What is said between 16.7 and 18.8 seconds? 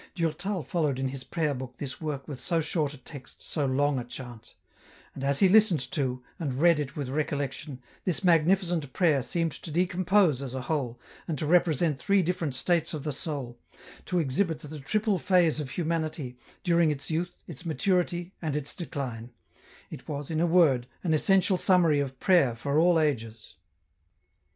its youth, its maturity, and its